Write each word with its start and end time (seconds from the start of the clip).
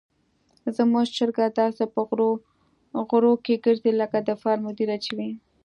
زموږ 0.77 1.07
چرګه 1.15 1.45
داسې 1.59 1.83
په 1.93 1.99
غرور 3.09 3.37
ګرځي 3.65 3.91
لکه 4.01 4.17
د 4.27 4.29
فارم 4.41 4.61
مدیره 4.67 4.97
چې 5.03 5.11
وي. 5.17 5.29